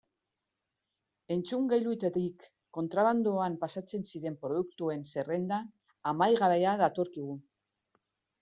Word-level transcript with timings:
Entzungailuetatik 1.35 2.47
kontrabandoan 2.77 3.59
pasatzen 3.65 4.07
ziren 4.15 4.39
produktuen 4.47 5.07
zerrenda 5.17 5.61
amaigabea 6.15 6.77
datorkigu. 6.85 7.39